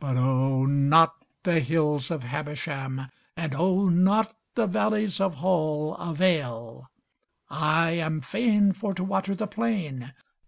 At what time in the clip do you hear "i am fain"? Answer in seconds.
7.48-8.72